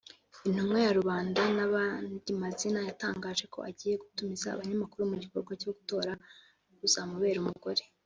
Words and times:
intumwa 0.47 0.77
ya 0.85 0.91
rubanda 0.97 1.41
n’andi 1.55 2.31
mazina 2.41 2.79
yatangaje 2.87 3.45
ko 3.53 3.59
agiye 3.69 3.95
gutumiza 4.03 4.45
abanyamakuru 4.49 5.09
mu 5.11 5.15
gikorwa 5.23 5.51
cyo 5.61 5.71
gutora 5.77 6.11
uzamubera 6.87 7.37
umugore 7.41 7.83